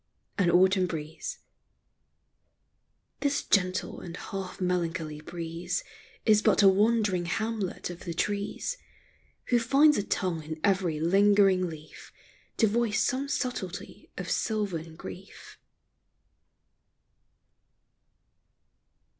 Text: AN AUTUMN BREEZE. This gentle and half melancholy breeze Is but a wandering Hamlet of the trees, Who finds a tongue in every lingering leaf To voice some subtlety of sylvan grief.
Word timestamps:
AN 0.39 0.49
AUTUMN 0.49 0.87
BREEZE. 0.87 1.37
This 3.19 3.43
gentle 3.43 3.99
and 3.99 4.17
half 4.17 4.59
melancholy 4.59 5.21
breeze 5.21 5.83
Is 6.25 6.41
but 6.41 6.63
a 6.63 6.67
wandering 6.67 7.25
Hamlet 7.25 7.91
of 7.91 8.03
the 8.05 8.15
trees, 8.15 8.79
Who 9.49 9.59
finds 9.59 9.99
a 9.99 10.03
tongue 10.03 10.41
in 10.41 10.59
every 10.63 10.99
lingering 10.99 11.69
leaf 11.69 12.11
To 12.57 12.65
voice 12.65 13.03
some 13.03 13.27
subtlety 13.27 14.09
of 14.17 14.27
sylvan 14.31 14.95
grief. 14.95 15.59